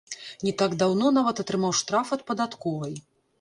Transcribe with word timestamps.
Не 0.45 0.53
так 0.61 0.71
даўно 0.81 1.11
нават 1.17 1.41
атрымаў 1.43 1.75
штраф 1.81 2.07
ад 2.19 2.25
падатковай. 2.31 2.99